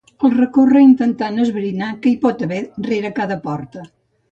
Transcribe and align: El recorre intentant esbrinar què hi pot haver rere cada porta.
El 0.27 0.31
recorre 0.35 0.81
intentant 0.85 1.37
esbrinar 1.43 1.91
què 2.07 2.11
hi 2.13 2.15
pot 2.25 2.43
haver 2.49 2.65
rere 2.89 3.15
cada 3.23 3.41
porta. 3.47 3.89